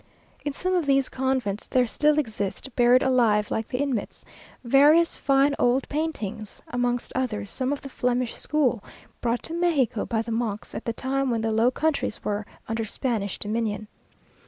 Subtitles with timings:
[0.43, 4.25] In some of these convents there still exist, buried alive like the inmates,
[4.63, 8.83] various fine old paintings; amongst others, some of the Flemish school,
[9.21, 12.83] brought to Mexico by the monks, at the time when the Low Countries were under
[12.83, 13.87] Spanish dominion.